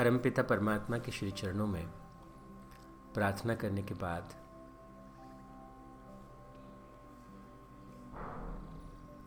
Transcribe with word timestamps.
परमपिता 0.00 0.42
परमात्मा 0.42 0.98
के 0.98 1.12
श्री 1.12 1.30
चरणों 1.30 1.66
में 1.66 1.86
प्रार्थना 3.14 3.54
करने 3.54 3.82
के 3.82 3.94
बाद 3.94 4.34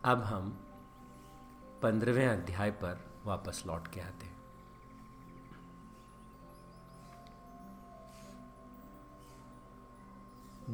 अब 0.04 0.22
हम 0.22 0.50
पंद्रहवें 1.82 2.28
अध्याय 2.28 2.70
पर 2.70 3.22
वापस 3.24 3.62
लौट 3.66 3.88
के 3.88 4.00
आते 4.00 4.26
हैं। 4.26 4.36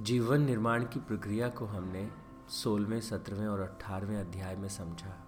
जीवन 0.04 0.40
निर्माण 0.40 0.84
की 0.84 1.00
प्रक्रिया 1.00 1.48
को 1.48 1.66
हमने 1.66 2.10
सोलहवें, 2.48 3.00
सत्रहवें 3.00 3.46
और 3.46 3.60
अट्ठारहवें 3.60 4.20
अध्याय 4.20 4.56
में 4.56 4.68
समझा। 4.68 5.26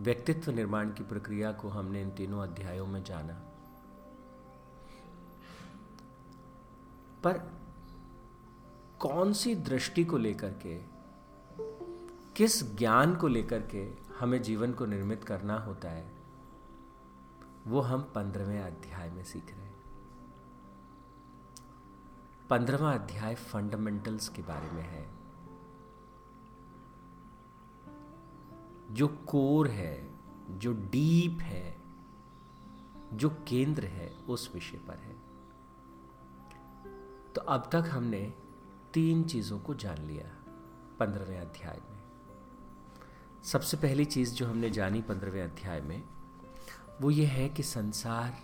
व्यक्तित्व 0.00 0.52
निर्माण 0.52 0.92
की 0.92 1.04
प्रक्रिया 1.04 1.52
को 1.52 1.68
हमने 1.68 2.02
इन 2.02 2.10
तीनों 2.10 2.42
अध्यायों 2.42 2.86
में 2.86 3.04
जाना। 3.04 3.52
पर 7.26 7.38
कौन 8.98 9.32
सी 9.32 9.54
दृष्टि 9.54 10.04
को 10.04 10.18
लेकर 10.18 10.50
के, 10.50 10.82
किस 12.36 12.76
ज्ञान 12.76 13.16
को 13.16 13.28
लेकर 13.28 13.62
के 13.62 13.92
हमें 14.20 14.42
जीवन 14.42 14.72
को 14.72 14.86
निर्मित 14.86 15.24
करना 15.24 15.58
होता 15.58 15.90
है, 15.90 16.12
वो 17.66 17.80
हम 17.80 18.02
पंद्रहवें 18.14 18.60
अध्याय 18.60 19.10
में 19.10 19.24
सीख 19.24 19.50
रहे 19.50 19.60
हैं। 19.60 19.76
पंद्रहवा 22.50 22.92
अध्याय 22.92 23.34
फंडामेंटल्स 23.34 24.28
के 24.28 24.42
बारे 24.42 24.70
में 24.70 24.82
है। 24.82 25.10
जो 28.94 29.08
कोर 29.08 29.68
है, 29.68 30.14
जो 30.50 30.72
डीप 30.72 31.38
है, 31.40 31.76
जो 33.12 33.30
केंद्र 33.30 33.84
है, 33.84 34.16
उस 34.28 34.50
विषय 34.54 34.78
पर 34.78 34.94
है। 34.94 35.25
तो 37.36 37.42
अब 37.42 37.68
तक 37.72 37.84
हमने 37.90 38.34
तीन 38.94 39.24
चीज़ों 39.24 39.58
को 39.58 39.74
जान 39.74 39.98
लिया 39.98 40.44
पंद्रहवें 40.98 41.40
अध्याय 41.40 41.80
में। 41.90 41.98
सबसे 43.42 43.76
पहली 43.76 44.04
चीज़ 44.04 44.34
जो 44.34 44.46
हमने 44.46 44.70
जानी 44.70 45.02
पंद्रहवें 45.02 45.42
अध्याय 45.42 45.80
में, 45.80 46.02
वो 47.00 47.10
ये 47.10 47.26
है 47.26 47.48
कि 47.48 47.62
संसार 47.62 48.38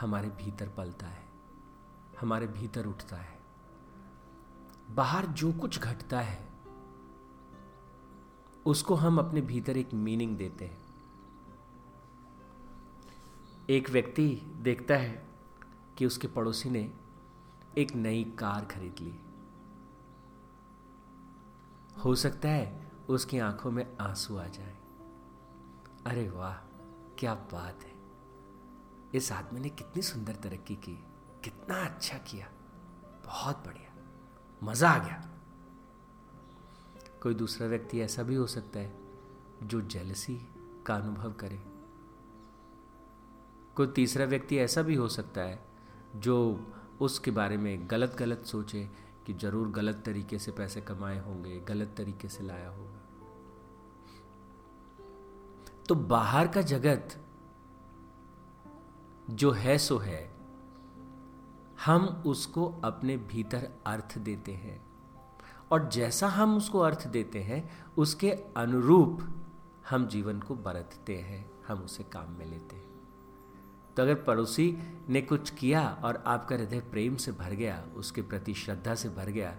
हमारे 0.00 0.28
भीतर 0.28 0.68
पलता 0.68 1.06
है, 1.06 1.24
हमारे 2.20 2.46
भीतर 2.46 2.86
उठता 2.86 3.16
है। 3.16 3.38
बाहर 4.90 5.26
जो 5.26 5.52
कुछ 5.52 5.78
घटता 5.78 6.20
है, 6.20 6.48
उसको 8.66 8.94
हम 8.94 9.18
अपने 9.18 9.40
भीतर 9.40 9.76
एक 9.76 9.94
मीनिंग 9.94 10.36
देते 10.36 10.64
हैं। 10.64 10.78
एक 13.70 13.90
व्यक्ति 13.90 14.42
देखता 14.56 14.94
है 14.94 15.26
कि 15.98 16.06
उसके 16.06 16.28
पड़ोसी 16.28 16.70
ने 16.70 17.05
एक 17.78 17.94
नई 17.94 18.24
कार 18.24 18.64
खरीद 18.64 18.96
ली। 19.00 19.20
हो 22.02 22.14
सकता 22.14 22.48
है 22.48 22.92
उसकी 23.08 23.38
आँखों 23.38 23.70
में 23.70 23.96
आँसू 24.00 24.36
आ 24.36 24.46
जाए। 24.46 24.76
अरे 26.06 26.28
वाह, 26.30 26.54
क्या 27.18 27.34
बात 27.34 27.82
है। 27.82 27.92
इस 29.14 29.32
आदमी 29.32 29.60
ने 29.60 29.68
कितनी 29.68 30.02
सुंदर 30.02 30.34
तरक्की 30.34 30.76
की, 30.76 30.94
कितना 31.44 31.84
अच्छा 31.84 32.18
किया। 32.18 32.48
बहुत 33.26 33.56
बढ़िया, 33.66 33.94
मज़ा 34.62 34.90
आ 34.90 34.98
गया। 34.98 35.28
कोई 37.22 37.34
दूसरा 37.34 37.66
व्यक्ति 37.66 38.00
ऐसा 38.00 38.22
भी 38.22 38.34
हो 38.34 38.46
सकता 38.46 38.80
है 38.80 38.98
जो 39.62 39.80
जेलसी 39.80 40.40
का 40.86 40.94
अनुभव 40.94 41.32
करे। 41.32 41.62
कोई 43.76 43.86
तीसरा 43.86 44.24
व्यक्ति 44.24 44.58
ऐसा 44.58 44.82
भी 44.82 44.94
हो 44.94 45.08
सकता 45.08 45.40
है 45.40 45.64
जो 46.16 46.36
उसके 47.00 47.30
बारे 47.30 47.56
में 47.56 47.90
गलत 47.90 48.16
गलत 48.18 48.44
सोचे 48.44 48.90
कि 49.26 49.32
ज़रूर 49.32 49.68
गलत 49.68 50.02
तरीके 50.06 50.38
से 50.38 50.52
पैसे 50.52 50.80
कमाए 50.80 51.18
होंगे, 51.18 51.60
गलत 51.60 51.94
तरीके 51.96 52.28
से 52.28 52.44
लाया 52.44 52.68
होगा। 52.68 53.00
तो 55.88 55.94
बाहर 55.94 56.48
का 56.48 56.62
जगत 56.62 57.20
जो 59.30 59.50
है 59.50 59.78
सो 59.78 59.98
है। 59.98 60.36
हम 61.84 62.22
उसको 62.26 62.80
अपने 62.84 63.16
भीतर 63.16 63.70
अर्थ 63.86 64.18
देते 64.18 64.52
हैं। 64.52 64.86
और 65.70 65.88
जैसा 65.88 66.28
हम 66.28 66.56
उसको 66.56 66.78
अर्थ 66.78 67.06
देते 67.06 67.42
हैं, 67.42 67.86
उसके 67.98 68.30
अनुरूप 68.56 69.28
हम 69.90 70.06
जीवन 70.06 70.40
को 70.40 70.54
बरतते 70.54 71.16
हैं, 71.16 71.50
हम 71.68 71.78
उसे 71.78 72.02
काम 72.02 72.32
में 72.32 72.46
लेते 72.46 72.76
हैं। 72.76 72.85
तो 73.96 74.02
अगर 74.02 74.14
पड़ोसी 74.14 74.78
ने 75.08 75.20
कुछ 75.22 75.50
किया 75.50 76.00
और 76.04 76.24
आपका 76.26 76.56
हृदय 76.56 76.80
प्रेम 76.80 77.16
से 77.16 77.32
भर 77.32 77.50
गया, 77.50 77.84
उसके 77.96 78.22
प्रति 78.22 78.54
श्रद्धा 78.54 78.94
से 78.94 79.08
भर 79.08 79.26
गया, 79.26 79.56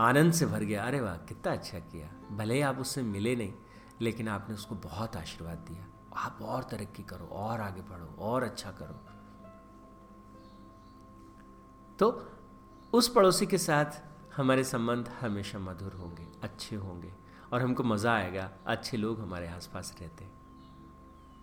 आनंद 0.00 0.32
से 0.32 0.46
भर 0.46 0.60
गया, 0.60 0.84
अरे 0.84 1.00
वाह, 1.00 1.16
कितना 1.16 1.52
अच्छा 1.52 1.78
किया। 1.78 2.36
भले 2.36 2.54
ही 2.54 2.60
आप 2.60 2.78
उससे 2.78 3.02
मिले 3.02 3.36
नहीं, 3.36 3.52
लेकिन 4.00 4.28
आपने 4.28 4.54
उसको 4.54 4.74
बहुत 4.74 5.16
आशीर्वाद 5.16 5.58
दिया। 5.58 5.86
आप 6.16 6.38
और 6.42 6.62
तरक्की 6.62 7.02
करो, 7.02 7.26
और 7.26 7.60
आगे 7.60 7.80
बढ़ो, 7.80 8.16
और 8.18 8.42
अच्छा 8.42 8.70
करो। 8.70 9.00
तो 11.98 12.30
उस 12.92 13.08
पड़ोसी 13.08 13.46
के 13.46 13.58
साथ 13.58 14.02
हमारे 14.36 14.64
संबंध 14.64 15.08
हमेशा 15.20 15.58
मधुर 15.58 15.92
होंगे, 15.92 16.26
अच्छे 16.42 16.76
होंगे, 16.76 17.12
और 17.52 17.62
हमको 17.62 17.82
मज़ा 17.82 18.14
आएगा, 18.14 18.50
अच्छे 18.66 18.96
लोग 18.96 19.20
हमारे 19.20 19.48
आसपास 19.48 19.96
रहते 20.00 20.24
हैं। 20.24 20.39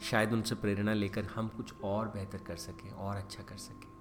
शायद 0.01 0.33
उनसे 0.33 0.55
प्रेरणा 0.55 0.93
लेकर 0.93 1.25
हम 1.25 1.47
कुछ 1.47 1.81
और 1.83 2.07
बेहतर 2.07 2.37
कर 2.37 2.55
सकें, 2.55 2.91
और 2.91 3.15
अच्छा 3.15 3.43
कर 3.43 3.57
सकें। 3.57 3.91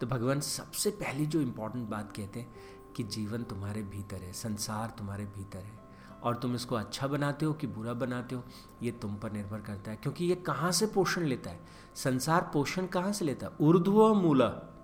तो 0.00 0.06
भगवान, 0.06 0.40
सबसे 0.40 0.90
पहली 0.90 1.26
जो 1.26 1.40
इम्पोर्टेंट 1.40 1.88
बात 1.88 2.16
कहते 2.16 2.40
हैं 2.40 2.54
कि 2.96 3.02
जीवन 3.02 3.42
तुम्हारे 3.42 3.82
भीतर 3.82 4.16
है, 4.16 4.32
संसार 4.32 4.94
तुम्हारे 4.98 5.24
भीतर 5.24 5.58
है। 5.58 5.80
और 6.22 6.36
तुम 6.36 6.54
इसको 6.54 6.74
अच्छा 6.74 7.06
बनाते 7.06 7.46
हो 7.46 7.52
कि 7.52 7.66
बुरा 7.66 7.92
बनाते 7.92 8.34
हो, 8.34 8.44
ये 8.82 8.90
तुम 8.90 9.16
पर 9.16 9.32
निर्भर 9.32 9.60
करता 9.60 9.90
है। 9.90 9.96
क्योंकि 9.96 10.24
ये 10.24 10.34
कहाँ 10.34 10.72
से 10.72 10.86
पोषण 10.86 11.22
लेता 11.22 11.50
है? 11.50 11.60
संसार 11.94 12.50
पोषण 12.52 12.86
कहाँ 12.86 13.12
से 13.12 13.24
लेता 13.24 13.46
है? 13.46 13.52
ऊर्ध्व 13.60 14.14
मूला। 14.14 14.76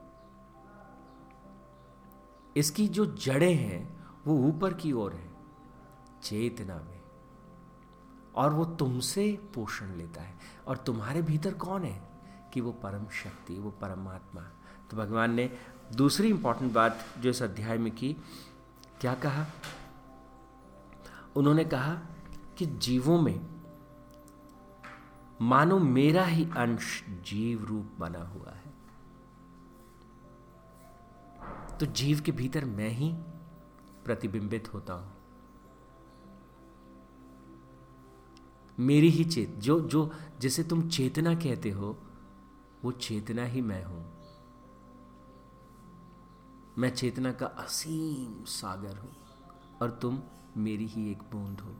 इसकी 2.57 2.89
जो 2.89 3.07
जड़ें 3.07 3.55
हैं, 3.55 4.07
वो 4.27 4.49
ऊपर 4.49 4.75
की 4.75 4.93
ओर 4.93 5.13
है। 5.13 5.35
चेतना 6.23 6.77
में। 6.77 6.96
और 8.37 8.53
वो 8.53 8.65
तुमसे 8.65 9.51
पोषण 9.55 9.95
लेता 9.95 10.23
है। 10.23 10.35
और 10.67 10.77
तुम्हारे 10.77 11.23
भीतर 11.23 11.55
कौन 11.55 11.85
है? 11.85 12.17
कि 12.53 12.61
वो 12.61 12.73
परम 12.73 13.07
शक्ति, 13.07 13.59
वो 13.59 13.71
परमात्मा। 13.71 14.43
तो 14.91 14.97
भगवान 14.97 15.35
ने 15.35 15.59
दूसरी 15.95 16.29
इंपॉर्टेंट 16.29 16.73
बात 16.73 16.99
जो 17.19 17.31
इस 17.31 17.43
अध्याय 17.43 17.79
में 17.79 17.95
की, 17.95 18.17
क्या 19.01 19.15
कहा? 19.15 19.47
उन्होंने 21.37 21.65
कहा 21.65 21.95
कि 22.59 22.67
जीवों 22.67 23.21
में 23.21 23.47
मानो 25.41 25.79
मेरा 25.79 26.25
ही 26.25 26.45
अंश 26.57 27.05
जीव 27.09 27.65
रूप 27.65 27.87
बना 27.99 28.19
हुआ 28.19 28.51
है। 28.51 28.75
तो 31.79 31.87
जीव 31.87 32.21
के 32.21 32.33
भीतर 32.33 32.65
मैं 32.65 32.89
ही 32.89 33.13
प्रतिबिंबित 34.05 34.75
होता 34.75 34.95
हूँ। 34.95 35.16
मेरी 38.81 39.09
ही 39.09 39.25
चेत, 39.25 39.55
जो 39.55 39.81
जो, 39.81 40.13
जिसे 40.41 40.65
तुम 40.65 40.89
चेतना 40.89 41.35
कहते 41.35 41.71
हो, 41.71 41.99
वो 42.85 42.93
चेतना 42.93 43.45
ही 43.45 43.61
मैं 43.61 43.85
हूँ। 43.85 44.17
मैं 46.79 46.91
चेतना 46.91 47.33
का 47.33 47.47
असीम 47.47 48.45
सागर 48.45 48.99
हूँ, 48.99 49.17
और 49.83 49.91
तुम 49.91 50.23
मेरी 50.57 50.87
ही 50.87 51.11
एक 51.11 51.19
बूंद 51.19 51.61
हो। 51.61 51.77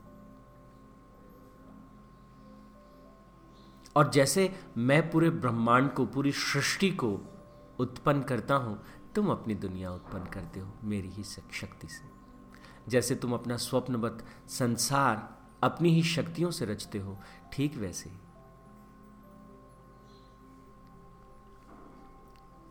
और 3.95 4.11
जैसे 4.11 4.59
मैं 4.77 5.11
पूरे 5.11 5.29
ब्रह्मांड 5.29 5.93
को, 5.93 6.05
पूरी 6.05 6.31
सृष्टि 6.31 6.91
को 6.91 7.19
उत्पन्न 7.79 8.21
करता 8.21 8.55
हूँ, 8.55 8.83
तुम 9.15 9.31
अपनी 9.31 9.55
दुनिया 9.55 9.91
उत्पन्न 9.91 10.25
करते 10.25 10.59
हो, 10.59 10.71
मेरी 10.83 11.09
ही 11.09 11.23
शक्ति 11.23 11.87
से। 11.87 12.09
जैसे 12.87 13.15
तुम 13.15 13.33
अपना 13.33 13.57
स्वप्नवत 13.57 14.25
संसार 14.47 15.36
अपनी 15.63 15.89
ही 15.89 16.03
शक्तियों 16.03 16.51
से 16.51 16.65
रचते 16.65 16.99
हो, 16.99 17.17
ठीक 17.53 17.75
वैसे 17.75 18.11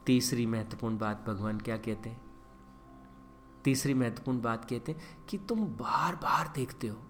तीसरी 0.07 0.47
महत्वपूर्ण 0.47 0.99
बात 0.99 1.25
भगवान 1.27 1.61
क्या 1.61 1.77
कहते 1.77 2.11
हैं? 2.11 2.27
तीसरी 3.65 3.95
महत्वपूर्ण 3.95 4.41
बात 4.41 4.65
कहते 4.65 4.93
हैं 4.93 5.27
कि 5.27 5.39
तुम 5.39 5.67
बार 5.67 6.17
बार 6.17 6.53
देखते 6.57 6.89
हो। 6.89 7.03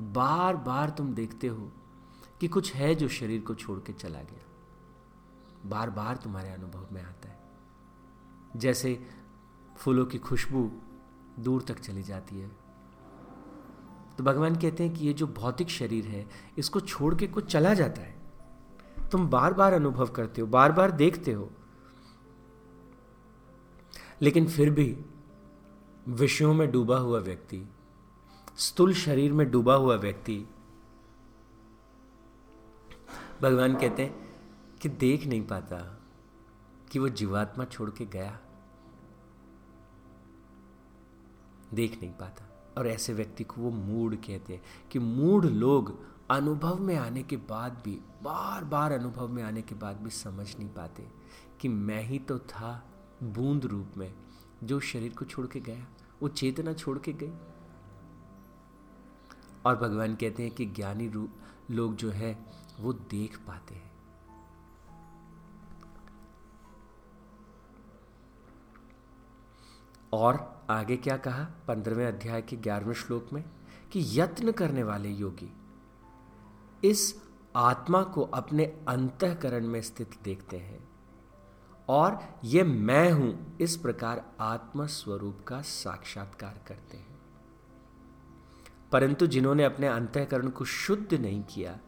बार 0.00 0.56
बार 0.56 0.90
तुम 0.90 1.14
देखते 1.14 1.46
हो 1.46 1.72
कि 2.40 2.48
कुछ 2.48 2.74
है 2.74 2.94
जो 2.94 3.08
शरीर 3.08 3.40
को 3.40 3.54
छोड़ 3.54 3.78
के 3.80 3.92
चला 3.92 4.22
गया। 4.22 4.44
बार 5.66 5.90
बार 5.90 6.16
तुम्हारे 6.16 6.50
अनुभव 6.50 6.88
में 6.92 7.02
आता 7.02 7.28
है। 7.28 7.40
जैसे 8.56 9.06
फूलों 9.76 10.06
की 10.06 10.18
खुशबू 10.18 10.72
दूर 11.38 11.62
तक 11.62 11.80
चली 11.80 12.02
जाती 12.02 12.40
है। 12.40 12.59
तो 14.20 14.24
भगवान 14.24 14.56
कहते 14.56 14.84
हैं 14.84 14.94
कि 14.94 15.06
ये 15.06 15.12
जो 15.12 15.26
भौतिक 15.26 15.68
शरीर 15.68 16.04
है, 16.04 16.28
इसको 16.58 16.80
छोड़ 16.80 17.14
के 17.14 17.26
कुछ 17.26 17.44
चला 17.52 17.74
जाता 17.74 18.00
है। 18.00 18.16
तुम 19.12 19.28
बार 19.28 19.52
बार 19.52 19.72
अनुभव 19.72 20.06
करते 20.06 20.40
हो 20.40 20.46
बार 20.46 20.72
बार 20.72 20.90
देखते 20.90 21.32
हो। 21.32 21.50
लेकिन 24.22 24.48
फिर 24.48 24.70
भी 24.70 25.04
विषयों 26.08 26.52
में 26.54 26.70
डूबा 26.70 26.98
हुआ 26.98 27.20
व्यक्ति, 27.20 27.62
स्थूल 28.58 28.94
शरीर 28.94 29.32
में 29.32 29.50
डूबा 29.50 29.74
हुआ 29.74 29.96
व्यक्ति, 29.96 30.48
भगवान 33.42 33.74
कहते 33.74 34.02
हैं 34.02 34.38
कि 34.82 34.88
देख 34.88 35.26
नहीं 35.26 35.46
पाता 35.46 36.00
कि 36.90 36.98
वो 36.98 37.08
जीवात्मा 37.08 37.64
छोड़ 37.64 37.90
के 37.90 38.06
गया। 38.06 38.38
देख 41.74 41.98
नहीं 42.02 42.12
पाता। 42.12 42.49
और 42.78 42.86
ऐसे 42.86 43.12
व्यक्ति 43.12 43.44
को 43.44 43.60
वो 43.60 43.70
मूड 43.70 44.16
कहते 44.16 44.54
हैं 44.54 44.62
कि 44.90 44.98
मूड 44.98 45.46
लोग 45.46 46.06
अनुभव 46.30 46.78
में 46.78 46.96
आने 46.96 47.22
के 47.22 47.36
बाद 47.36 47.82
भी 47.84 48.00
बार 48.22 48.64
बार 48.64 48.92
अनुभव 48.92 49.28
में 49.28 49.42
आने 49.42 49.62
के 49.62 49.74
बाद 49.74 49.96
भी 49.96 50.10
समझ 50.10 50.58
नहीं 50.58 50.68
पाते 50.68 51.08
कि 51.60 51.68
मैं 51.68 52.02
ही 52.02 52.18
तो 52.18 52.38
था 52.38 52.86
बूंद 53.22 53.64
रूप 53.64 53.86
में 53.96 54.14
जो 54.64 54.80
शरीर 54.80 55.14
को 55.14 55.24
छोड़ 55.24 55.46
के 55.46 55.60
गया, 55.60 55.86
वो 56.22 56.28
चेतना 56.28 56.72
छोड़ 56.72 56.98
के 56.98 57.12
गई। 57.12 57.32
और 59.66 59.76
भगवान 59.76 60.14
कहते 60.14 60.42
हैं 60.42 60.52
कि 60.52 60.66
ज्ञानी 60.66 61.08
रूप 61.08 61.30
लोग 61.70 61.96
जो 61.96 62.10
है, 62.10 62.46
वो 62.80 62.92
देख 62.92 63.38
पाते 63.38 63.74
हैं। 63.74 63.92
और 70.12 70.59
आगे 70.70 70.96
क्या 70.96 71.16
कहा 71.16 71.44
पंद्रहवें 71.68 72.06
अध्याय 72.06 72.42
के 72.42 72.56
ग्यारहवें 72.56 72.94
श्लोक 72.94 73.28
में? 73.32 73.44
कि 73.92 74.20
यत्न 74.20 74.52
करने 74.52 74.82
वाले 74.82 75.08
योगी, 75.08 75.52
इस 76.88 77.22
आत्मा 77.56 78.02
को 78.02 78.22
अपने 78.22 78.64
अंतकरण 78.88 79.66
में 79.66 79.82
स्थित 79.82 80.10
देखते 80.24 80.56
हैं 80.56 80.88
और 81.88 82.18
ये 82.44 82.62
मैं 82.62 83.12
हूँ, 83.12 83.58
इस 83.60 83.76
प्रकार 83.76 84.32
आत्म 84.40 84.86
स्वरूप 84.86 85.44
का 85.48 85.62
साक्षात्कार 85.62 86.60
करते 86.68 86.96
हैं। 86.96 87.18
परंतु 88.92 89.26
जिन्होंने 89.26 89.64
अपने 89.64 89.86
अंतकरण 89.86 90.48
को 90.48 90.64
शुद्ध 90.64 91.14
नहीं 91.14 91.42
किया, 91.42 91.78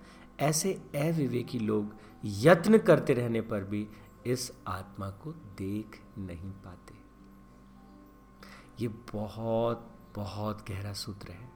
ऐसे 0.41 0.73
अविवेकी 0.95 1.59
लोग 1.59 1.95
यत्न 2.25 2.79
करते 2.79 3.15
रहने 3.15 3.41
पर 3.41 3.65
भी 3.65 3.89
इस 4.27 4.53
आत्मा 4.67 5.11
को 5.11 5.33
देख 5.33 6.03
नहीं 6.19 6.51
पाते। 6.51 7.02
ये 8.83 8.89
बहुत 8.89 9.89
बहुत 10.17 10.69
गहरा 10.69 10.93
सूत्र 10.93 11.31
है। 11.31 11.53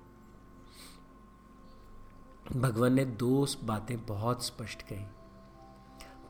भगवान 2.61 2.93
ने 2.93 3.05
दो 3.05 3.47
बातें 3.65 4.07
बहुत 4.07 4.45
स्पष्ट 4.45 4.83
कही। 4.83 5.07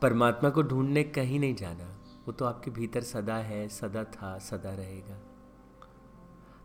परमात्मा 0.01 0.49
को 0.49 0.61
ढूँढने 0.61 1.03
कहीं 1.03 1.39
नहीं 1.39 1.55
जाना, 1.55 1.97
वो 2.25 2.31
तो 2.31 2.45
आपके 2.45 2.71
भीतर 2.71 3.03
सदा 3.03 3.35
है, 3.35 3.69
सदा 3.69 4.03
था, 4.03 4.39
सदा 4.39 4.73
रहेगा। 4.73 5.19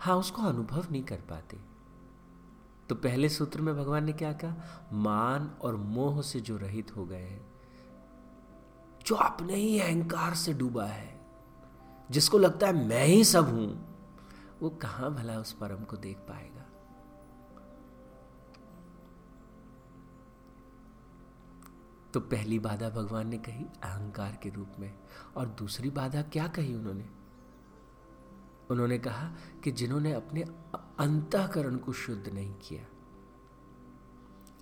हाँ 0.01 0.17
उसको 0.17 0.43
अनुभव 0.43 0.87
नहीं 0.91 1.03
कर 1.03 1.17
पाते। 1.17 1.57
तो 2.89 2.95
पहले 2.95 3.29
सूत्र 3.29 3.61
में 3.61 3.77
भगवान 3.77 4.05
ने 4.05 4.13
क्या 4.13 4.33
कहा? 4.33 4.89
मान 4.93 5.51
और 5.63 5.77
मोह 5.77 6.23
से 6.23 6.41
जो 6.41 6.57
रहित 6.57 6.97
हो 6.97 7.07
गए 7.07 7.23
हैं, 7.23 7.47
जो 9.07 9.15
अपने 9.15 9.55
ही 9.55 9.81
अहंकार 9.81 10.35
से 10.35 10.53
डूबा 10.53 10.85
है, 10.85 11.21
जिसको 12.11 12.39
लगता 12.39 12.67
है 12.67 12.87
मैं 12.87 13.05
ही 13.05 13.25
सब 13.25 13.49
हूँ 13.49 13.92
वो 14.63 14.71
कहाँ 14.71 15.15
भला 15.15 15.39
उस 15.39 15.53
परम 15.53 15.85
को 15.85 15.97
देख 15.97 16.17
पाएगा? 16.17 16.67
तो 22.15 22.21
पहली 22.21 22.59
बाधा 22.59 22.91
भगवान 22.91 23.29
ने 23.29 23.39
कही 23.39 23.65
अहंकार 23.65 24.39
के 24.43 24.51
रूप 24.51 24.73
में, 24.79 24.93
और 25.37 25.49
दूसरी 25.49 25.91
बाधा 25.91 26.23
क्या 26.23 26.47
कही 26.49 26.75
उन्होंने? 26.75 27.09
उन्होंने 28.71 28.99
कहा 28.99 29.29
कि 29.65 29.71
जिन्होंने 29.71 30.13
अपने 30.13 30.43
अंतकरण 30.99 31.77
को 31.77 31.93
शुद्ध 31.93 32.29
नहीं 32.29 32.55
किया, 32.55 32.85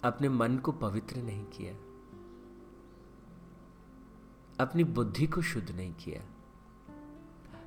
अपने 0.04 0.28
मन 0.28 0.56
को 0.58 0.72
पवित्र 0.72 1.16
नहीं 1.16 1.44
किया, 1.44 1.74
अपनी 4.64 4.84
बुद्धि 4.84 5.26
को 5.26 5.42
शुद्ध 5.42 5.70
नहीं 5.70 5.94
किया 5.94 6.22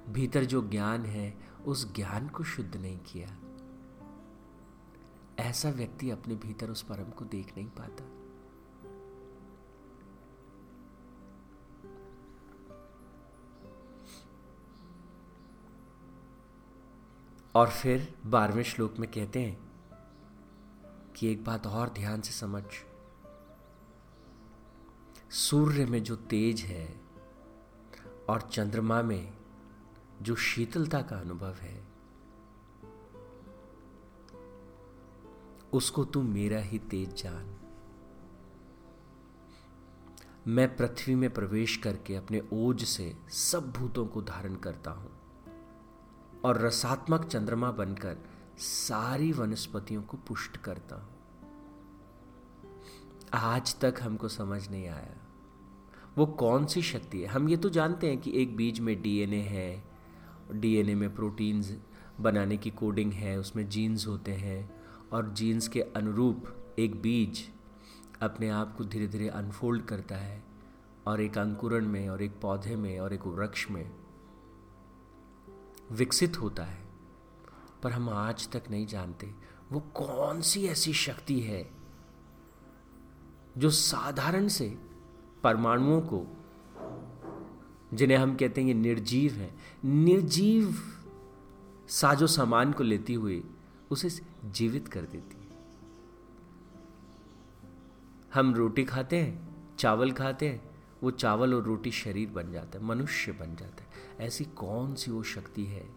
भीतर 0.09 0.43
जो 0.43 0.69
ज्ञान 0.69 1.05
है, 1.05 1.37
उस 1.65 1.93
ज्ञान 1.93 2.29
को 2.29 2.43
शुद्ध 2.43 2.75
नहीं 2.75 2.99
किया। 2.99 3.39
ऐसा 5.39 5.69
व्यक्ति 5.69 6.09
अपने 6.09 6.35
भीतर 6.35 6.69
उस 6.69 6.81
परम 6.81 7.09
को 7.09 7.25
देख 7.25 7.57
नहीं 7.57 7.69
पाता। 7.69 8.03
और 17.55 17.69
फिर 17.69 18.15
बारहवें 18.25 18.63
श्लोक 18.63 18.97
में 18.97 19.11
कहते 19.11 19.41
हैं 19.41 19.71
कि 21.15 21.31
एक 21.31 21.43
बात 21.43 21.67
और 21.67 21.89
ध्यान 21.89 22.21
से 22.21 22.31
समझ। 22.31 22.63
सूर्य 25.31 25.85
में 25.85 26.03
जो 26.03 26.15
तेज 26.15 26.61
है 26.61 27.01
और 28.29 28.41
चंद्रमा 28.41 29.01
में 29.01 29.42
जो 30.21 30.35
शीतलता 30.35 31.01
का 31.01 31.17
अनुभव 31.17 31.53
है, 31.53 31.87
उसको 35.73 36.05
तू 36.05 36.21
मेरा 36.21 36.59
ही 36.59 36.79
तेज 36.79 37.23
जान। 37.23 37.55
मैं 40.47 40.75
पृथ्वी 40.75 41.15
में 41.15 41.33
प्रवेश 41.33 41.77
करके 41.77 42.15
अपने 42.15 42.41
ओज 42.53 42.83
से 42.83 43.17
सब 43.29 43.71
भूतों 43.71 44.07
को 44.07 44.21
धारण 44.21 44.55
करता 44.55 44.91
हूँ 44.91 45.11
और 46.45 46.61
रसात्मक 46.61 47.25
चंद्रमा 47.25 47.71
बनकर 47.71 48.17
सारी 48.57 49.31
वनस्पतियों 49.31 50.03
को 50.03 50.17
पुष्ट 50.17 50.57
करता 50.57 50.95
हूँ। 50.95 51.09
आज 53.33 53.79
तक 53.79 53.95
हमको 54.01 54.27
समझ 54.27 54.69
नहीं 54.69 54.87
आया। 54.87 55.17
वो 56.17 56.25
कौन 56.25 56.65
सी 56.65 56.81
शक्ति 56.81 57.21
है? 57.21 57.27
हम 57.27 57.49
ये 57.49 57.57
तो 57.57 57.69
जानते 57.69 58.09
हैं 58.09 58.21
कि 58.21 58.41
एक 58.41 58.55
बीज 58.55 58.79
में 58.79 59.01
डीएनए 59.01 59.41
है 59.41 59.92
डीएनए 60.53 60.95
में 60.95 61.15
प्रोटीन्स 61.15 61.77
बनाने 62.19 62.57
की 62.57 62.69
कोडिंग 62.69 63.13
है, 63.13 63.39
उसमें 63.39 63.69
जीन्स 63.69 64.07
होते 64.07 64.31
हैं 64.31 64.81
और 65.11 65.33
जीन्स 65.33 65.67
के 65.67 65.81
अनुरूप 65.81 66.65
एक 66.79 67.01
बीज 67.01 67.49
अपने 68.21 68.49
आप 68.49 68.75
को 68.77 68.83
धीरे 68.83 69.07
धीरे 69.07 69.29
अनफोल्ड 69.29 69.85
करता 69.85 70.15
है 70.15 70.43
और 71.07 71.21
एक 71.21 71.37
अंकुरण 71.37 71.87
में 71.87 72.09
और 72.09 72.21
एक 72.21 72.39
पौधे 72.41 72.75
में 72.75 72.99
और 72.99 73.13
एक 73.13 73.27
वृक्ष 73.27 73.71
में 73.71 73.91
विकसित 75.91 76.41
होता 76.41 76.63
है। 76.63 76.85
पर 77.83 77.91
हम 77.91 78.09
आज 78.09 78.49
तक 78.49 78.63
नहीं 78.69 78.87
जानते 78.87 79.33
वो 79.71 79.79
कौन 79.79 80.41
सी 80.41 80.65
ऐसी 80.65 80.93
शक्ति 80.93 81.39
है 81.39 81.71
जो 83.57 83.69
साधारण 83.69 84.47
से 84.47 84.79
परमाणुओं 85.43 86.01
को 86.01 86.42
जिन्हें 87.93 88.17
हम 88.17 88.35
कहते 88.35 88.61
हैं 88.61 88.67
ये 88.67 88.73
निर्जीव 88.73 89.33
है। 89.33 89.55
निर्जीव 89.85 90.75
साजो 91.87 92.27
सामान 92.27 92.71
को 92.71 92.83
लेती 92.83 93.13
हुई 93.13 93.43
उसे 93.91 94.09
जीवित 94.51 94.87
कर 94.87 95.01
देती 95.01 95.37
है। 95.37 95.43
हम 98.33 98.55
रोटी 98.55 98.83
खाते 98.83 99.17
हैं, 99.17 99.55
चावल 99.79 100.11
खाते 100.11 100.49
हैं, 100.49 100.71
वो 101.03 101.11
चावल 101.11 101.53
और 101.53 101.63
रोटी 101.63 101.91
शरीर 101.91 102.29
बन 102.29 102.51
जाता 102.51 102.79
है, 102.79 102.85
मनुष्य 102.85 103.31
बन 103.31 103.55
जाता 103.55 103.83
है। 103.83 103.89
ऐसी 104.27 104.45
कौन 104.45 104.95
सी 104.95 105.11
वो 105.11 105.23
शक्ति 105.23 105.65
है 105.65 105.89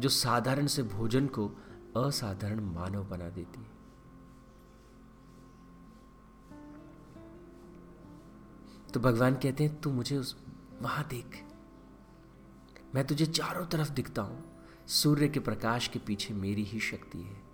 जो 0.00 0.08
साधारण 0.08 0.66
से 0.66 0.82
भोजन 0.82 1.26
को 1.26 1.48
असाधारण 1.96 2.60
मानव 2.60 3.04
बना 3.04 3.28
देती 3.28 3.60
है? 3.60 3.77
तो 8.94 9.00
भगवान 9.00 9.34
कहते 9.34 9.64
हैं, 9.64 9.80
तू 9.80 9.90
मुझे 9.90 10.16
उस, 10.16 10.36
वहाँ 10.82 11.08
देख। 11.08 11.44
मैं 12.94 13.06
तुझे 13.06 13.26
चारों 13.26 13.66
तरफ़ 13.66 13.90
दिखता 13.90 14.22
हूँ। 14.22 14.62
सूर्य 14.86 15.28
के 15.28 15.40
प्रकाश 15.40 15.88
के 15.88 15.98
पीछे 15.98 16.34
मेरी 16.34 16.62
ही 16.62 16.80
शक्ति 16.80 17.18
है। 17.18 17.48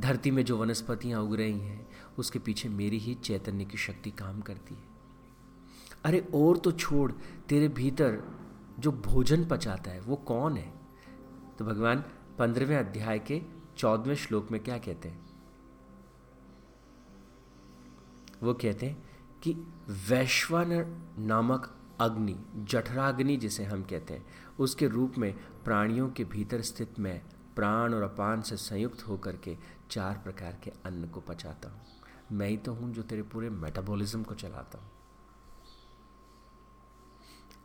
धरती 0.00 0.30
में 0.30 0.44
जो 0.44 0.56
वनस्पतियाँ 0.56 1.22
उग 1.22 1.34
रही 1.34 1.60
हैं, 1.60 1.88
उसके 2.18 2.38
पीछे 2.38 2.68
मेरी 2.68 2.98
ही 2.98 3.14
चैतन्य 3.14 3.64
की 3.64 3.78
शक्ति 3.78 4.10
काम 4.10 4.40
करती 4.40 4.74
है। 4.74 4.82
अरे, 6.04 6.28
और 6.34 6.58
तो 6.58 6.72
छोड़, 6.72 7.12
तेरे 7.48 7.68
भीतर 7.68 8.22
जो 8.78 8.92
भोजन 8.92 9.44
पचाता 9.44 9.90
है, 9.90 10.00
वो 10.00 10.16
कौन 10.16 10.56
है? 10.56 10.74
तो 11.58 11.64
भगवान 11.64 12.04
पंद्रहवें 12.38 12.76
अध्याय 12.76 13.18
के 13.18 13.42
चौदहवें 13.76 14.14
श्लोक 14.14 14.50
में 14.50 14.64
क्या 14.64 14.78
कहते 14.78 15.08
हैं? 15.08 15.30
वो 18.42 18.54
कहते 18.54 18.86
हैं 18.86 19.09
कि 19.42 19.52
वैश्वानर 20.08 20.86
नामक 21.18 21.76
अग्नि, 22.00 22.36
जठराग्नि 22.56 23.36
जिसे 23.36 23.64
हम 23.64 23.82
कहते 23.82 24.14
हैं, 24.14 24.26
उसके 24.58 24.86
रूप 24.86 25.18
में 25.18 25.34
प्राणियों 25.64 26.08
के 26.08 26.24
भीतर 26.24 26.60
स्थित 26.60 26.98
मैं 26.98 27.22
प्राण 27.56 27.94
और 27.94 28.02
अपान 28.02 28.42
से 28.42 28.56
संयुक्त 28.56 29.08
होकर 29.08 29.36
के 29.36 29.56
चार 29.90 30.20
प्रकार 30.24 30.58
के 30.64 30.72
अन्न 30.84 31.08
को 31.08 31.20
पचाता 31.20 31.68
हूँ। 31.68 31.80
मैं 32.32 32.48
ही 32.48 32.56
तो 32.56 32.72
हूँ 32.72 32.94
जो 32.94 33.02
तेरे 33.02 33.22
पूरे 33.22 33.50
मेटाबॉलिज्म 33.50 34.22
को 34.22 34.34
चलाता 34.34 34.78
हूँ। 34.78 34.90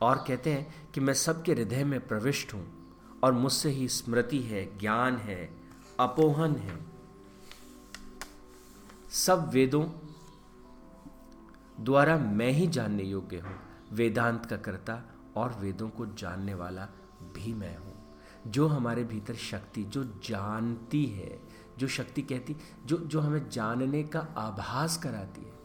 और 0.00 0.24
कहते 0.28 0.52
हैं 0.52 0.90
कि 0.90 1.00
मैं 1.00 1.14
सबके 1.14 1.52
हृदय 1.52 1.84
में 1.84 2.06
प्रविष्ट 2.06 2.54
हूँ 2.54 2.94
और 3.24 3.32
मुझसे 3.32 3.70
ही 3.70 3.88
स्मृति 3.88 4.40
है, 4.40 4.78
ज्ञान 4.78 5.16
है, 5.16 5.50
अपोहन 6.00 6.56
है। 6.56 6.86
सब 9.10 9.50
वेदों 9.50 10.05
द्वारा 11.80 12.16
मैं 12.18 12.50
ही 12.50 12.66
जानने 12.66 13.02
योग्य 13.02 13.38
हूँ। 13.38 13.56
वेदांत 13.92 14.46
का 14.46 14.56
कर्ता 14.56 15.02
और 15.36 15.52
वेदों 15.52 15.88
को 15.88 16.06
जानने 16.06 16.54
वाला 16.54 16.88
भी 17.34 17.54
मैं 17.54 17.76
हूँ। 17.76 17.94
जो 18.46 18.66
हमारे 18.66 19.04
भीतर 19.04 19.34
शक्ति, 19.34 19.84
जो 19.84 20.04
जानती 20.04 21.06
है, 21.06 21.40
जो 21.78 21.88
शक्ति 21.88 22.22
कहती, 22.22 22.56
जो 22.86 22.96
जो 22.96 23.20
हमें 23.20 23.48
जानने 23.50 24.02
का 24.02 24.20
आभास 24.20 24.96
कराती 24.96 25.40
है। 25.40 25.56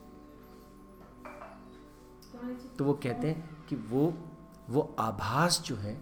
तो 2.78 2.86
वो 2.86 2.94
कहते 2.94 3.28
हैं 3.28 3.66
कि 3.66 3.76
वो 3.76 4.14
वो 4.70 4.96
आभास 5.00 5.62
जो 5.66 5.76
है, 5.76 5.94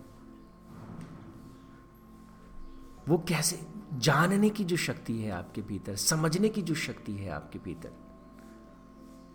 वो 3.08 3.18
कैसे, 3.18 3.60
जानने 3.94 4.50
की 4.50 4.64
जो 4.64 4.78
शक्ति 4.78 5.18
है 5.20 5.32
आपके 5.32 5.62
भीतर, 5.62 5.96
समझने 5.96 6.50
की 6.50 6.62
जो 6.62 6.76
शक्ति 6.76 7.12
है 7.12 7.30
आपके 7.30 7.60
भीतर 7.60 7.92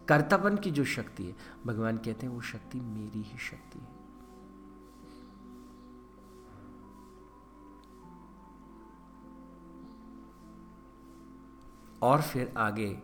कर्तापन 0.08 0.56
की 0.56 0.70
जो 0.70 0.84
शक्ति 0.84 1.24
है, 1.24 1.36
भगवान 1.66 1.96
कहते 1.96 2.26
हैं 2.26 2.34
वो 2.34 2.40
शक्ति 2.40 2.80
मेरी 2.80 3.22
ही 3.22 3.38
शक्ति 3.38 3.78
है। 3.78 3.94
और 12.02 12.22
फिर 12.22 12.54
आगे 12.56 13.02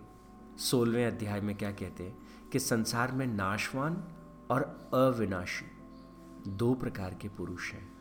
सोलवें 0.56 1.06
अध्याय 1.06 1.40
में 1.40 1.56
क्या 1.56 1.72
कहते 1.72 2.04
हैं 2.04 2.18
कि 2.52 2.58
संसार 2.58 3.12
में 3.12 3.26
नाशवान 3.26 4.04
और 4.50 4.62
अविनाशी 4.94 5.66
दो 6.50 6.74
प्रकार 6.74 7.14
के 7.14 7.28
पुरुष 7.28 7.72
हैं। 7.72 7.92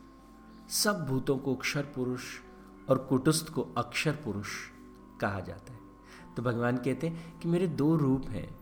सब 0.68 1.06
भूतों 1.06 1.38
को 1.38 1.54
अक्षर 1.54 1.82
पुरुष 1.82 2.22
और 2.88 2.98
कुटुस्थ 2.98 3.52
को 3.52 3.62
अक्षर 3.62 4.12
पुरुष 4.12 4.48
कहा 5.20 5.40
जाता 5.40 5.72
है। 5.72 5.80
तो 6.36 6.42
भगवान 6.42 6.76
कहते 6.76 7.08
हैं 7.08 7.38
कि 7.38 7.48
मेरे 7.48 7.66
दो 7.66 7.96
रूप 7.96 8.28
हैं 8.28 8.59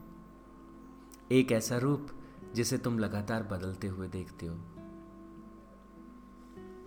एक 1.33 1.53
ऐसा 1.53 1.79
रूप 1.79 2.09
जिसे 2.55 2.79
तुम 2.79 2.99
लगातार 2.99 3.43
बदलते 3.43 3.87
हुए 3.87 4.09
देखते 4.09 4.47
हो। 4.47 4.57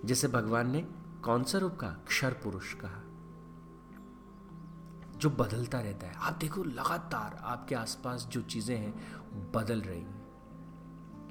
जिसे 0.06 0.28
भगवान 0.28 0.72
ने 0.72 0.88
कौन 1.24 1.44
सा 1.44 1.58
रूप 1.58 1.76
कहा? 1.76 1.90
क्षर 1.90 2.34
पुरुष 2.34 2.74
कहा। 2.74 3.02
जो 5.18 5.30
बदलता 5.30 5.82
रहता 5.82 6.08
है। 6.08 6.14
आप 6.14 6.34
देखो, 6.34 6.64
लगातार 6.64 7.40
आपके 7.44 7.76
आसपास 7.76 8.28
जो 8.32 8.42
चीज़ें 8.42 8.78
हैं 8.78 9.22
बदल 9.52 9.82
रही 9.82 10.02
हैं। 10.02 10.28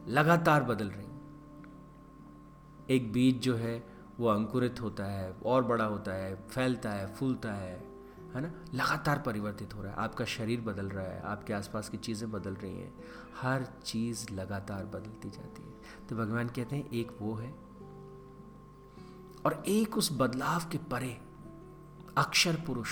लगातार 0.08 0.62
बदल 0.62 0.90
रही 0.90 1.06
एक 2.90 3.12
बीज 3.12 3.40
जो 3.40 3.56
है, 3.56 3.86
वो 4.20 4.28
अंकुरित 4.28 4.80
होता 4.80 5.04
है, 5.04 5.32
और 5.32 5.64
बड़ा 5.64 5.84
होता 5.84 6.12
है, 6.12 6.48
फैलता 6.48 6.90
है, 6.90 7.14
फूलता 7.14 7.52
है। 7.52 7.89
है 8.34 8.40
ना? 8.40 8.64
लगातार 8.74 9.22
परिवर्तित 9.26 9.74
हो 9.74 9.82
रहा 9.82 9.92
है। 9.92 9.98
आपका 9.98 10.24
शरीर 10.24 10.60
बदल 10.60 10.88
रहा 10.88 11.04
है। 11.04 11.22
आपके 11.22 11.52
आसपास 11.52 11.88
की 11.88 11.96
चीज़ें 11.96 12.30
बदल 12.30 12.54
रही 12.54 12.80
हैं। 12.80 13.04
हर 13.40 13.66
चीज़ 13.84 14.32
लगातार 14.32 14.86
बदलती 14.86 15.30
जाती 15.30 15.62
है। 15.62 16.06
तो 16.08 16.16
भगवान 16.16 16.48
कहते 16.48 16.76
हैं, 16.76 16.90
एक 16.90 17.12
वो 17.20 17.34
है 17.34 17.50
और 19.44 19.64
एक 19.68 19.98
उस 19.98 20.08
बदलाव 20.12 20.60
के 20.60 20.78
परे 20.78 21.20
अक्षर 22.16 22.56
पुरुष। 22.66 22.90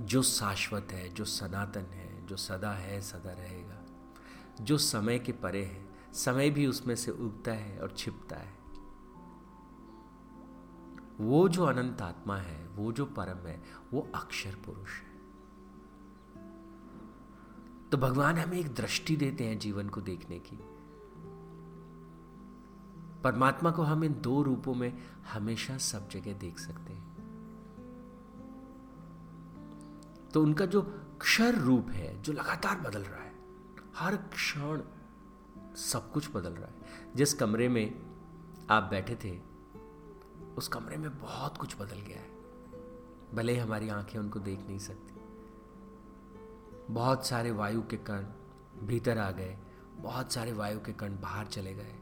जो 0.00 0.22
शाश्वत 0.22 0.88
है, 0.90 1.08
जो 1.08 1.24
सनातन 1.24 1.80
है, 1.80 2.26
जो 2.26 2.36
सदा 2.36 2.72
है, 2.72 3.00
सदा 3.00 3.32
रहेगा। 3.32 3.82
जो 4.60 4.78
समय 4.78 5.18
के 5.18 5.32
परे 5.32 5.64
है, 5.64 5.86
समय 6.12 6.50
भी 6.50 6.66
उसमें 6.66 6.96
से 6.96 7.10
उगता 7.10 7.52
है 7.52 7.78
और 7.78 7.94
छिपता 7.96 8.36
है। 8.36 8.55
वो 11.20 11.48
जो 11.48 11.64
अनंत 11.64 12.02
आत्मा 12.02 12.36
है, 12.36 12.68
वो 12.68 12.92
जो 12.92 13.06
परम 13.06 13.46
है, 13.46 13.62
वो 13.92 14.10
अक्षर 14.14 14.54
पुरुष 14.54 14.88
है। 14.88 15.16
तो 17.90 17.96
भगवान 17.96 18.38
हमें 18.38 18.58
एक 18.58 18.74
दृष्टि 18.74 19.16
देते 19.16 19.44
हैं 19.44 19.58
जीवन 19.58 19.88
को 19.88 20.00
देखने 20.00 20.38
की। 20.38 20.56
परमात्मा 23.22 23.70
को 23.70 23.82
हम 23.82 24.04
इन 24.04 24.12
दो 24.20 24.42
रूपों 24.42 24.74
में 24.74 24.98
हमेशा 25.32 25.78
सब 25.78 26.08
जगह 26.08 26.32
देख 26.32 26.58
सकते 26.58 26.92
हैं। 26.92 27.16
तो 30.34 30.42
उनका 30.42 30.66
जो 30.66 30.82
क्षर 31.20 31.54
रूप 31.54 31.90
है, 31.90 32.22
जो 32.22 32.32
लगातार 32.32 32.80
बदल 32.80 33.02
रहा 33.02 33.22
है, 33.22 33.34
हर 33.96 34.16
क्षण 34.16 34.82
सब 35.74 36.12
कुछ 36.12 36.36
बदल 36.36 36.52
रहा 36.52 36.68
है। 36.68 36.74
जिस 37.16 37.34
कमरे 37.34 37.68
में 37.68 38.16
आप 38.70 38.82
बैठे 38.82 39.14
थे 39.14 39.55
उस 40.56 40.68
कमरे 40.68 40.96
में 40.96 41.18
बहुत 41.18 41.58
कुछ 41.58 41.76
बदल 41.76 42.00
गया 42.00 42.18
है। 42.18 42.36
भले 43.34 43.56
हमारी 43.56 43.88
आँखें 43.88 44.18
उनको 44.18 44.40
देख 44.40 44.60
नहीं 44.60 44.78
सकती। 44.78 45.14
बहुत 46.94 47.26
सारे 47.26 47.50
वायु 47.50 47.82
के 47.82 47.96
कण 47.96 48.26
भीतर 48.86 49.18
आ 49.18 49.30
गए, 49.30 49.58
बहुत 49.96 50.32
सारे 50.32 50.52
वायु 50.52 50.80
के 50.80 50.92
कण 50.92 51.20
बाहर 51.20 51.46
चले 51.46 51.74
गए। 51.74 51.94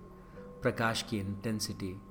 प्रकाश 0.63 1.03
की 1.03 1.19
इंटेंसिटी 1.19 2.03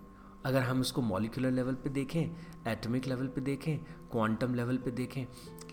अगर 0.45 0.61
हम 0.61 0.81
इसको 0.81 1.01
मॉलिकुलर 1.01 1.51
लेवल 1.51 1.75
पे 1.75 1.89
देखें 1.89 2.35
एटमिक 2.71 3.07
लेवल 3.07 3.27
पे 3.27 3.41
देखें 3.41 3.77
क्वांटम 4.11 4.53
लेवल 4.53 4.77
पे 4.77 4.91
देखें, 4.91 5.25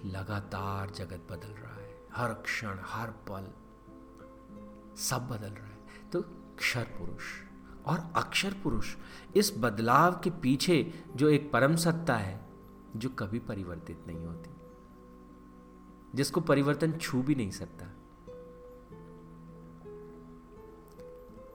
लगातार 0.04 0.90
जगत 0.90 1.26
बदल 1.30 1.48
रहा 1.48 1.74
है। 1.74 2.06
हर 2.12 2.34
क्षण, 2.34 2.78
हर 2.80 3.10
पल 3.10 3.52
सब 4.96 5.28
बदल 5.28 5.48
रहा 5.48 5.66
है। 5.66 6.10
तो 6.12 6.22
क्षर 6.58 6.84
पुरुष 6.84 7.49
और 7.90 8.12
अक्षर 8.16 8.54
पुरुष 8.62 8.96
इस 9.36 9.54
बदलाव 9.58 10.12
के 10.12 10.30
पीछे 10.30 11.04
जो 11.16 11.28
एक 11.28 11.52
परम 11.52 11.76
सत्ता 11.76 12.16
है, 12.16 12.46
जो 12.96 13.08
कभी 13.08 13.38
परिवर्तित 13.38 14.04
नहीं 14.06 14.26
होती। 14.26 14.50
जिसको 16.14 16.40
परिवर्तन 16.40 16.92
छू 16.92 17.22
भी 17.22 17.34
नहीं 17.34 17.50
सकता। 17.50 17.86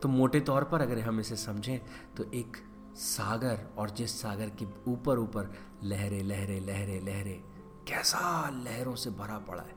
तो 0.01 0.07
मोटे 0.09 0.39
तौर 0.39 0.63
पर 0.63 0.81
अगर 0.81 0.99
हम 0.99 1.19
इसे 1.19 1.35
समझें 1.35 1.79
तो 2.17 2.23
एक 2.23 2.57
सागर 2.95 3.67
और 3.77 3.89
जिस 3.89 4.21
सागर 4.21 4.49
के 4.49 4.91
ऊपर 4.91 5.19
ऊपर 5.19 5.53
लहरे 5.83 6.23
लहरे 6.23 6.59
लहरे 6.59 6.99
लहरे, 6.99 7.43
कैसा 7.87 8.49
लहरों 8.49 8.95
से 8.95 9.09
भरा 9.09 9.37
पड़ा 9.37 9.63
है। 9.63 9.75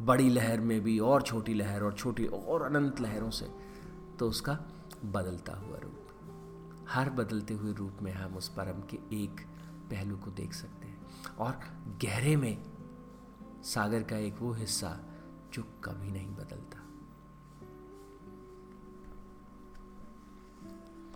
बड़ी 0.00 0.30
लहर 0.30 0.60
में 0.60 0.80
भी 0.80 0.98
और 0.98 1.22
छोटी 1.22 1.54
लहर 1.54 1.82
और 1.82 1.92
छोटी 1.92 2.26
और 2.26 2.62
अनंत 2.62 3.00
लहरों 3.00 3.30
से। 3.30 3.54
तो 4.18 4.28
उसका 4.28 4.58
बदलता 5.04 5.52
हुआ 5.52 5.78
रूप। 5.78 5.98
हर 6.88 7.10
बदलते 7.10 7.54
हुए 7.54 7.72
रूप 7.72 7.92
में 8.02 8.12
हम 8.12 8.36
उस 8.36 8.48
परम 8.48 8.80
के 8.80 9.22
एक 9.22 9.40
पहलू 9.90 10.16
को 10.16 10.30
देख 10.30 10.52
सकते 10.52 10.86
हैं। 10.86 11.06
और 11.38 11.60
गहरे 12.04 12.36
में 12.36 12.64
सागर 13.62 14.02
का 14.02 14.16
एक 14.16 14.36
वो 14.38 14.52
हिस्सा 14.52 15.00
जो 15.52 15.62
कभी 15.62 16.10
नहीं 16.10 16.30
बदलता। 16.30 16.78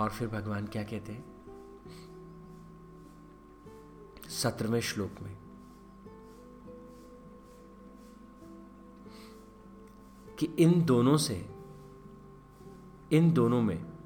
और 0.04 0.10
फिर 0.10 0.28
भगवान 0.28 0.66
क्या 0.66 0.82
कहते 0.82 1.12
हैं? 1.12 1.36
सत्रहवें 4.28 4.80
श्लोक 4.80 5.20
में, 5.20 5.38
कि 10.38 10.46
इन 10.46 10.84
दोनों 10.84 11.16
से 11.16 11.55
इन 13.12 13.32
दोनों 13.32 13.62
में 13.62 13.96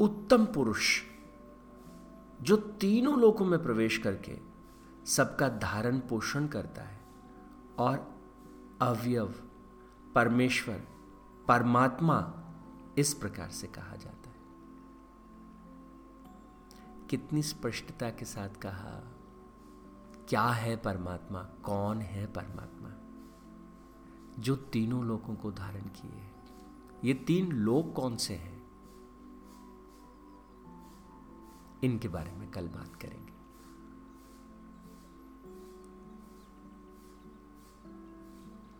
उत्तम 0.00 0.46
पुरुष 0.46 1.02
जो 2.42 2.56
तीनों 2.56 3.20
लोकों 3.20 3.44
में 3.44 3.62
प्रवेश 3.62 3.98
करके 3.98 4.38
सबका 5.06 5.48
धारण 5.48 5.98
पोषण 5.98 6.46
करता 6.46 6.82
है 6.82 7.00
और 7.78 8.14
अवयव, 8.80 9.34
परमेश्वर, 10.14 10.82
परमात्मा 11.48 12.34
इस 12.98 13.14
प्रकार 13.14 13.50
से 13.50 13.66
कहा 13.66 13.96
जाता 13.96 14.30
है। 14.30 14.36
कितनी 17.10 17.42
स्पष्टता 17.42 18.10
के 18.10 18.24
साथ 18.24 18.48
कहा, 18.48 19.12
क्या 20.28 20.48
है 20.48 20.76
परमात्मा? 20.76 21.42
कौन 21.42 21.98
है 21.98 22.26
परमात्मा? 22.26 22.95
जो 24.38 24.56
तीनों 24.56 25.04
लोगों 25.04 25.34
को 25.34 25.52
धारण 25.52 25.82
किए 25.82 26.30
ये 27.04 27.14
तीन 27.14 27.52
लोग 27.52 27.92
कौन 27.92 28.16
से 28.16 28.34
हैं? 28.34 28.66
इनके 31.84 32.08
बारे 32.08 32.32
में 32.32 32.50
कल 32.50 32.68
बात 32.68 32.96
करेंगे। 32.96 33.32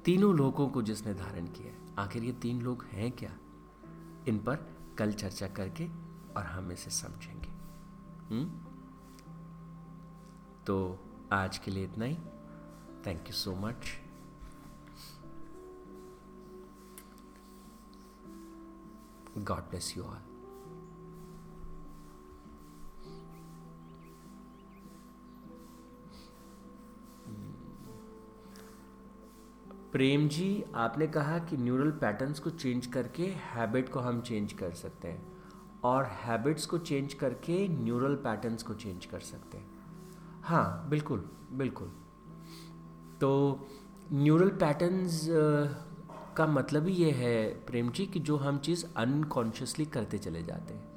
तीनों 0.05 0.35
लोगों 0.35 0.69
को 0.69 0.83
जिसने 0.83 1.15
धारण 1.15 1.47
किया 1.47 1.73
है। 1.73 1.97
आखिर 1.99 2.25
ये 2.25 2.33
तीन 2.33 2.63
लोग 2.63 2.85
हैं 2.85 3.13
क्या? 3.13 3.39
इन 4.29 4.39
पर 4.39 4.57
कल 4.99 5.13
चर्चा 5.13 5.49
करके 5.49 5.89
और 6.37 6.43
हम 6.43 6.73
इसे 6.73 6.91
समझेंगे। 6.91 7.49
हुँ? 8.35 8.43
हम्म? 8.43 8.77
तो 10.65 10.99
आज 11.33 11.59
के 11.59 11.71
लिए 11.71 11.85
इतना 11.85 12.05
ही। 12.05 12.17
Thank 13.07 13.27
you 13.27 13.33
so 13.33 13.55
much 13.55 14.06
God 19.39 19.63
bless 19.71 19.97
you 19.97 20.05
all 20.05 20.19
Prem 29.93 30.29
ji, 30.29 30.65
आपने 30.75 31.07
कहा 31.07 31.39
कि 31.39 31.57
न्यूरल 31.57 31.91
पैटर्न्स 31.91 32.39
को 32.39 32.51
चेंज 32.51 32.87
करके 32.87 33.23
हैबिट 33.23 33.89
को 33.89 34.01
हम 34.01 34.21
चेंज 34.21 34.53
कर 34.53 34.71
सकते 34.71 35.09
हैं 35.09 35.37
और 35.85 36.05
हैबिट्स 36.05 36.67
को 36.67 36.79
चेंज 36.79 37.15
करके 37.15 37.69
न्यूरल 37.69 38.15
पैटर्न्स 38.15 38.63
को 38.63 38.75
चेंज 38.75 39.07
कर 39.07 39.21
सकते 39.21 39.59
हैं। 39.59 39.69
हाँ 40.43 40.89
बिल्कुल 40.89 41.31
बिल्कुल। 41.53 41.89
तो 43.21 43.61
न्यूरल 44.13 44.49
पैटर्न्स 44.49 45.29
का 46.37 46.47
मतलब 46.47 46.87
ही 46.87 46.95
ये 46.95 47.11
है, 47.11 47.65
प्रेम 47.65 47.91
जी, 47.91 48.07
कि 48.07 48.21
जो 48.21 48.37
हम 48.37 48.59
चीज़ 48.59 48.87
अनकॉन्शियसली 48.97 49.85
करते 49.85 50.19
चले 50.19 50.43
जाते 50.43 50.75
हैं। 50.75 50.97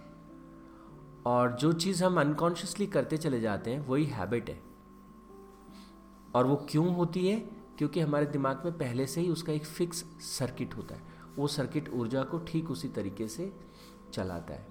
और 1.25 1.51
जो 1.51 1.73
चीज़ 1.73 2.03
हम 2.03 2.21
अनकॉन्शियसली 2.21 2.87
करते 2.87 3.17
चले 3.17 3.41
जाते 3.41 3.71
हैं, 3.71 3.87
वही 3.87 4.05
हैबिट 4.05 4.49
है। 4.49 4.61
और 6.35 6.45
वो 6.45 6.67
क्यों 6.69 6.95
होती 6.95 7.27
है? 7.27 7.39
क्योंकि 7.77 7.99
हमारे 7.99 8.25
दिमाग 8.25 8.61
में 8.65 8.77
पहले 8.77 9.07
से 9.07 9.21
ही 9.21 9.29
उसका 9.29 9.53
एक 9.53 9.65
फिक्स 9.65 9.97
सर्किट 10.19 10.75
होता 10.75 10.95
है। 10.95 11.01
वो 11.35 11.47
सर्किट 11.47 11.89
ऊर्जा 11.89 12.23
को 12.23 12.39
ठीक 12.39 12.71
उसी 12.71 12.87
तरीके 12.87 13.27
से 13.27 13.53
चलाता 14.13 14.53
है। 14.53 14.68